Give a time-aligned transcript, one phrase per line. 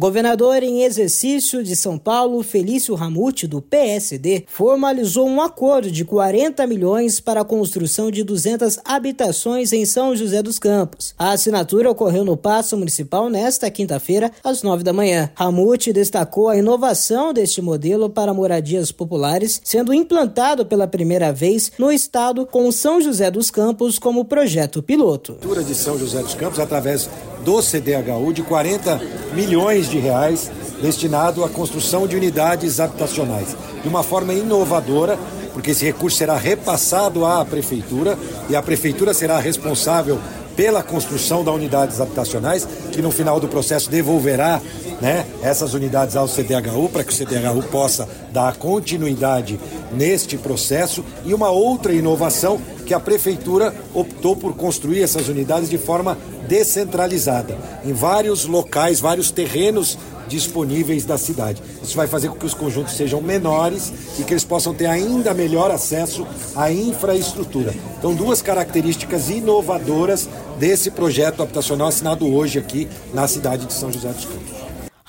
[0.00, 6.66] Governador em exercício de São Paulo, Felício Ramute, do PSD, formalizou um acordo de 40
[6.66, 11.14] milhões para a construção de 200 habitações em São José dos Campos.
[11.18, 15.30] A assinatura ocorreu no Paço Municipal nesta quinta-feira, às 9 da manhã.
[15.34, 21.92] Ramute destacou a inovação deste modelo para moradias populares, sendo implantado pela primeira vez no
[21.92, 25.36] estado com São José dos Campos como projeto piloto.
[25.62, 27.06] de São José dos Campos através
[27.44, 29.00] do CDHU de 40
[29.34, 30.50] milhões de reais
[30.80, 35.18] destinado à construção de unidades habitacionais, de uma forma inovadora,
[35.52, 38.18] porque esse recurso será repassado à prefeitura
[38.48, 40.18] e a prefeitura será responsável
[40.60, 44.60] pela construção das unidades habitacionais, que no final do processo devolverá
[45.00, 49.58] né, essas unidades ao CDHU, para que o CDHU possa dar continuidade
[49.90, 51.02] neste processo.
[51.24, 57.56] E uma outra inovação que a prefeitura optou por construir essas unidades de forma descentralizada,
[57.82, 59.96] em vários locais, vários terrenos
[60.30, 61.60] disponíveis da cidade.
[61.82, 65.34] Isso vai fazer com que os conjuntos sejam menores e que eles possam ter ainda
[65.34, 67.74] melhor acesso à infraestrutura.
[67.98, 74.08] Então, duas características inovadoras desse projeto habitacional assinado hoje aqui na cidade de São José
[74.12, 74.59] dos Campos.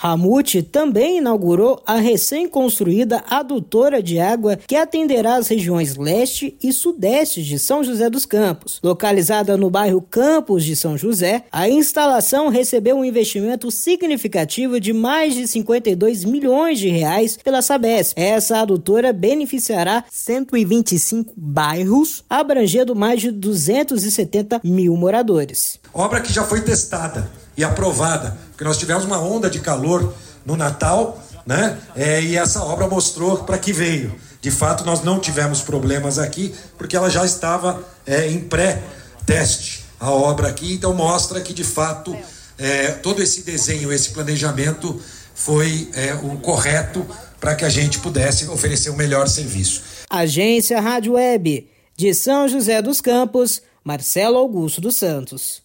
[0.01, 7.43] Ramute também inaugurou a recém-construída adutora de água que atenderá as regiões leste e sudeste
[7.43, 8.79] de São José dos Campos.
[8.83, 15.35] Localizada no bairro Campos de São José, a instalação recebeu um investimento significativo de mais
[15.35, 18.17] de 52 milhões de reais pela Sabesp.
[18.17, 25.79] Essa adutora beneficiará 125 bairros, abrangendo mais de 270 mil moradores.
[25.93, 30.13] Obra que já foi testada e aprovada, porque nós tivemos uma onda de calor
[30.45, 31.77] no Natal, né?
[31.95, 34.15] É, e essa obra mostrou para que veio.
[34.41, 40.09] De fato, nós não tivemos problemas aqui, porque ela já estava é, em pré-teste, a
[40.09, 42.17] obra aqui, então mostra que de fato
[42.57, 44.99] é, todo esse desenho, esse planejamento
[45.33, 47.05] foi é, o correto
[47.39, 49.81] para que a gente pudesse oferecer o melhor serviço.
[50.09, 51.67] Agência Rádio Web,
[51.97, 55.63] de São José dos Campos, Marcelo Augusto dos Santos.